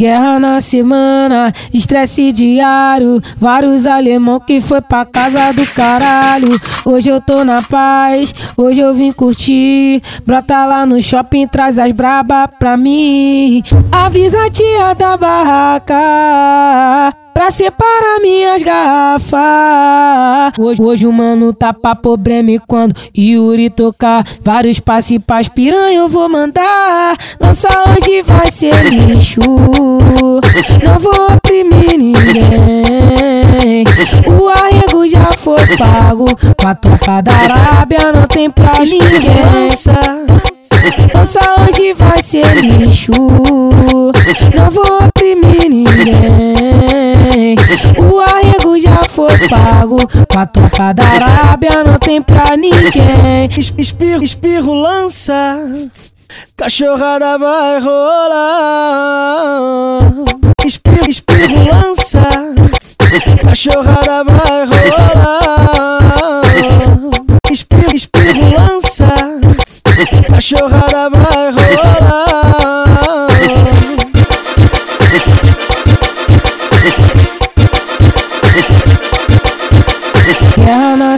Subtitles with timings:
[0.00, 3.20] Guerra na semana, estresse diário.
[3.36, 6.56] Vários alemão que foi pra casa do caralho.
[6.84, 10.00] Hoje eu tô na paz, hoje eu vim curtir.
[10.24, 13.60] Brota lá no shopping, traz as braba pra mim.
[13.90, 15.98] Avisa a tia da barraca
[17.38, 19.38] pra separar minhas garrafas.
[20.58, 26.00] Hoje, hoje o mano tá pra problema e quando Yuri tocar vários passes pras piranha
[26.00, 27.16] eu vou mandar.
[27.40, 33.84] Lança hoje vai ser lixo, não vou oprimir ninguém.
[34.26, 36.26] O arrego já foi pago,
[36.60, 39.68] com a tropa da Arábia não tem pra ninguém.
[41.14, 44.98] Lança hoje vai ser lixo, não vou
[49.48, 53.48] pago, com a tropa da Arábia não tem pra ninguém.
[53.76, 55.70] Espirro, espirro, lança,
[56.56, 59.18] cachorrada vai rolar.
[60.64, 62.22] Espirro, espirro, lança,
[63.42, 66.42] cachorrada vai rolar.
[67.50, 69.08] Espirro, espirro, lança,
[70.28, 71.67] cachorrada vai rolar.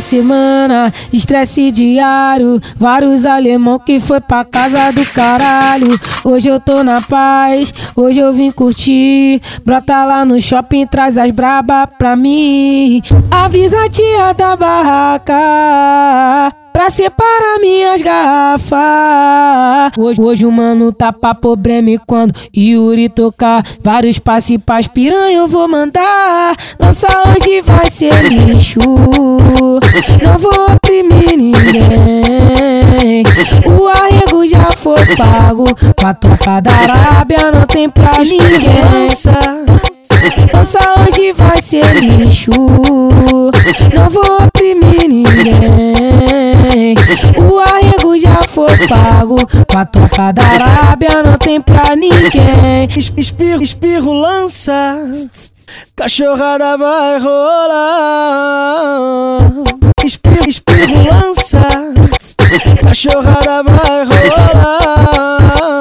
[0.00, 2.60] Semana, estresse diário.
[2.76, 5.88] Vários alemão que foi pra casa do caralho.
[6.24, 9.40] Hoje eu tô na paz, hoje eu vim curtir.
[9.64, 13.02] Brota lá no shopping, traz as braba pra mim.
[13.30, 15.40] Avisa a tia da barraca
[16.80, 18.80] pra separar minhas garrafas.
[19.98, 25.40] Hoje, hoje o mano tá pra problema e quando Yuri tocar vários passes pras piranha
[25.40, 26.56] eu vou mandar.
[26.80, 33.24] Lança hoje vai ser lixo, não vou oprimir ninguém.
[33.66, 39.10] O arrego já foi pago, com a tropa da Arábia não tem pra ninguém.
[40.54, 45.29] Lança hoje vai ser lixo, não vou oprimir ninguém.
[48.76, 49.36] Foi pago,
[49.66, 52.88] com a tropa da Arábia não tem pra ninguém.
[53.16, 55.08] Espirro, espirro, lança,
[55.96, 58.60] cachorrada vai rolar.
[60.04, 61.66] Espirro, espirro, lança,
[62.82, 65.80] cachorrada vai rolar.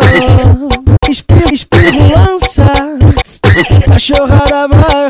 [1.09, 2.71] Espirro, espirro, lança,
[3.87, 5.09] cachorrada vai